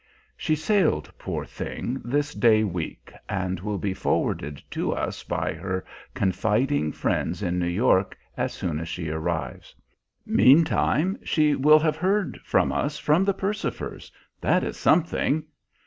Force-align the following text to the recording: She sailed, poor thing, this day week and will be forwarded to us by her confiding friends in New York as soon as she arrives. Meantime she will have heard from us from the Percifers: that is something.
She 0.35 0.55
sailed, 0.55 1.13
poor 1.19 1.45
thing, 1.45 2.01
this 2.03 2.33
day 2.33 2.63
week 2.63 3.13
and 3.29 3.59
will 3.59 3.77
be 3.77 3.93
forwarded 3.93 4.59
to 4.71 4.91
us 4.93 5.23
by 5.23 5.53
her 5.53 5.85
confiding 6.15 6.91
friends 6.91 7.43
in 7.43 7.59
New 7.59 7.67
York 7.67 8.17
as 8.35 8.51
soon 8.51 8.79
as 8.79 8.89
she 8.89 9.09
arrives. 9.11 9.75
Meantime 10.25 11.19
she 11.23 11.53
will 11.53 11.77
have 11.77 11.97
heard 11.97 12.39
from 12.43 12.71
us 12.71 12.97
from 12.97 13.23
the 13.23 13.35
Percifers: 13.35 14.11
that 14.41 14.63
is 14.63 14.75
something. 14.75 15.43